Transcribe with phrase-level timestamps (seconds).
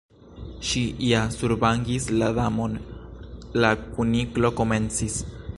[0.69, 2.75] "Ŝi ja survangis la Damon"
[3.63, 5.25] la Kuniklo komencis.